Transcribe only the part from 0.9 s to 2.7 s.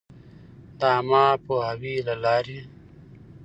عــامه پـوهــاوي لـه لارې٫